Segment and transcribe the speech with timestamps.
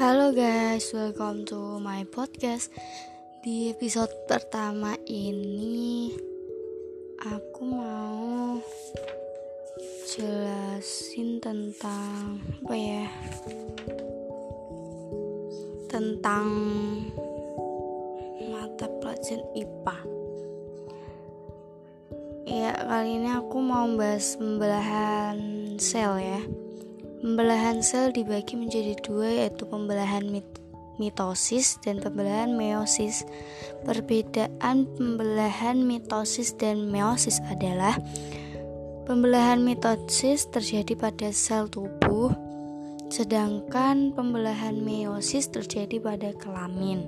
[0.00, 2.72] Halo guys, welcome to my podcast.
[3.44, 6.08] Di episode pertama ini
[7.20, 8.56] aku mau
[10.08, 13.12] jelasin tentang apa ya?
[15.92, 16.48] Tentang
[18.56, 19.96] mata pelajaran IPA.
[22.48, 25.36] Ya, kali ini aku mau bahas pembelahan
[25.76, 26.40] sel ya.
[27.20, 30.48] Pembelahan sel dibagi menjadi dua yaitu pembelahan mit
[30.96, 33.28] mitosis dan pembelahan meiosis.
[33.84, 38.00] Perbedaan pembelahan mitosis dan meiosis adalah
[39.04, 42.32] pembelahan mitosis terjadi pada sel tubuh
[43.12, 47.04] sedangkan pembelahan meiosis terjadi pada kelamin.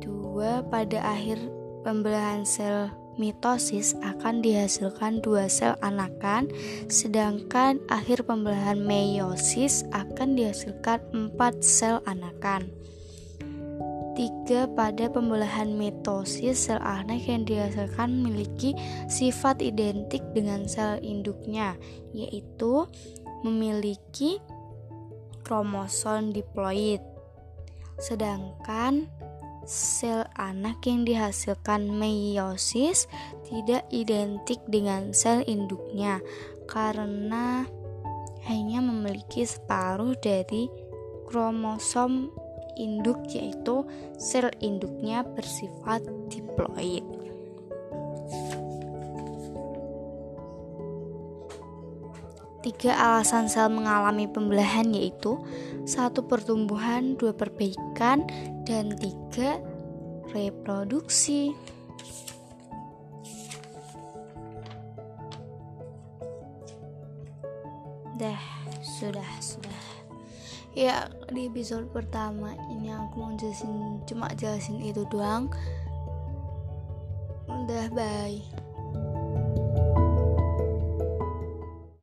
[0.00, 1.36] Dua pada akhir
[1.84, 6.50] pembelahan sel mitosis akan dihasilkan dua sel anakan,
[6.86, 12.70] sedangkan akhir pembelahan meiosis akan dihasilkan empat sel anakan.
[14.14, 18.78] Tiga pada pembelahan mitosis sel anak yang dihasilkan memiliki
[19.10, 21.74] sifat identik dengan sel induknya,
[22.14, 22.86] yaitu
[23.42, 24.38] memiliki
[25.42, 27.02] kromosom diploid.
[27.98, 29.06] Sedangkan
[29.68, 33.08] sel anak yang dihasilkan meiosis
[33.48, 36.20] tidak identik dengan sel induknya
[36.68, 37.64] karena
[38.44, 40.68] hanya memiliki separuh dari
[41.28, 42.28] kromosom
[42.76, 43.86] induk yaitu
[44.20, 47.04] sel induknya bersifat diploid.
[52.64, 55.36] Tiga alasan sel mengalami pembelahan yaitu
[55.84, 58.24] satu pertumbuhan, dua perbaikan,
[58.64, 59.60] dan tiga
[60.32, 61.52] reproduksi.
[68.16, 68.40] Dah,
[68.80, 69.84] sudah, sudah.
[70.72, 75.52] Ya, di episode pertama ini aku mau jelasin cuma jelasin itu doang.
[77.44, 78.40] Udah, bye.